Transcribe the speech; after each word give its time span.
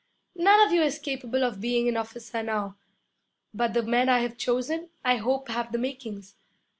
None 0.35 0.59
of 0.65 0.73
you 0.73 0.81
is 0.81 0.97
capable 0.97 1.43
of 1.43 1.61
being 1.61 1.87
an 1.87 1.95
officer 1.95 2.41
now; 2.41 2.75
but 3.53 3.75
the 3.75 3.83
men 3.83 4.09
I've 4.09 4.35
chosen, 4.35 4.89
I 5.05 5.17
hope 5.17 5.47
have 5.49 5.71
the 5.71 5.77
makings. 5.77 6.33